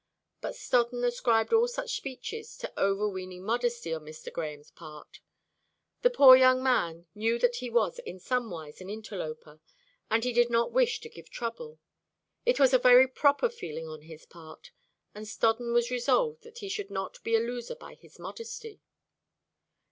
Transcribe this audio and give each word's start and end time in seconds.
But 0.41 0.55
Stodden 0.55 1.03
ascribed 1.03 1.53
all 1.53 1.67
such 1.67 1.95
speeches 1.95 2.57
to 2.57 2.73
overweening 2.75 3.43
modesty 3.43 3.93
on 3.93 4.03
Mr. 4.03 4.33
Grahame's 4.33 4.71
part. 4.71 5.19
The 6.01 6.09
poor 6.09 6.35
young 6.35 6.63
man 6.63 7.05
knew 7.13 7.37
that 7.37 7.57
he 7.57 7.69
was 7.69 7.99
in 7.99 8.17
somewise 8.17 8.81
an 8.81 8.89
interloper; 8.89 9.59
and 10.09 10.23
he 10.23 10.33
did 10.33 10.49
not 10.49 10.71
wish 10.71 11.01
to 11.01 11.09
give 11.09 11.29
trouble. 11.29 11.77
It 12.47 12.59
was 12.59 12.73
a 12.73 12.79
very 12.79 13.07
proper 13.07 13.47
feeling 13.47 13.87
on 13.87 14.01
his 14.01 14.25
part; 14.25 14.71
and 15.13 15.27
Stodden 15.27 15.71
was 15.71 15.91
resolved 15.91 16.41
that 16.41 16.57
he 16.65 16.67
should 16.67 16.89
not 16.89 17.23
be 17.23 17.35
a 17.35 17.39
loser 17.39 17.75
by 17.75 17.93
his 17.93 18.17
modesty. 18.17 18.81